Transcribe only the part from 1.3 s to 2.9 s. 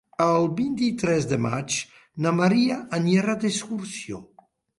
de maig na Maria